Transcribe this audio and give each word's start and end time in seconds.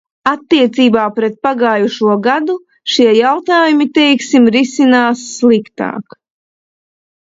Attiecībā 0.29 1.03
pret 1.19 1.37
pagājušo 1.47 2.17
gadu 2.29 2.57
šie 2.95 3.13
jautājumi, 3.21 3.91
teiksim, 4.01 4.53
risinās 4.59 5.27
sliktāk. 5.39 6.23